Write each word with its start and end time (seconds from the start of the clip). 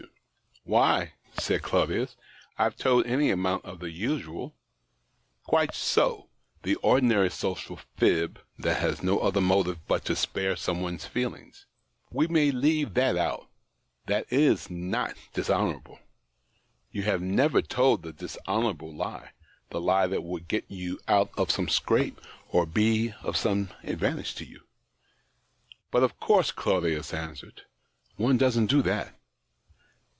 54 0.65 0.69
THE 0.77 0.77
OCTAVE 0.77 0.93
OF 0.93 0.95
CLAUDIUS," 0.95 1.17
Why," 1.33 1.39
said 1.41 1.61
Claudius," 1.63 2.15
I've 2.59 2.75
told 2.77 3.05
any 3.07 3.31
amount 3.31 3.65
of 3.65 3.79
the 3.79 3.89
usual 3.91 4.53
""Quite 5.47 5.73
so— 5.73 6.27
the 6.61 6.75
ordinary 6.75 7.31
social 7.31 7.79
fib, 7.97 8.39
that 8.59 8.77
has 8.79 9.01
no 9.01 9.17
other 9.19 9.41
motive 9.41 9.79
but 9.87 10.05
to 10.05 10.15
spare 10.15 10.55
somebody's 10.55 11.05
feelings. 11.05 11.65
We 12.11 12.27
may 12.27 12.51
leave 12.51 12.93
that 12.93 13.17
out; 13.17 13.49
that 14.05 14.27
is 14.29 14.67
BOfc 14.67 15.15
dishonourable. 15.33 15.97
You 16.91 17.01
have 17.03 17.23
never 17.23 17.63
told 17.63 18.03
the 18.03 18.13
dis 18.13 18.37
honourable 18.47 18.95
lie— 18.95 19.31
the 19.71 19.81
lie 19.81 20.05
that 20.05 20.21
would 20.23 20.47
get 20.47 20.65
you 20.69 20.99
out 21.07 21.31
of 21.37 21.49
some 21.49 21.69
scrape 21.69 22.21
or 22.49 22.67
be 22.67 23.15
of 23.23 23.35
some 23.35 23.69
advantage 23.81 24.35
to 24.35 24.45
you."" 24.45 24.61
But, 25.91 26.03
of 26.03 26.19
course," 26.19 26.51
Claudius 26.51 27.15
answered," 27.15 27.63
one 28.15 28.37
doesn't 28.37 28.67
do 28.67 28.83
that." 28.83 29.15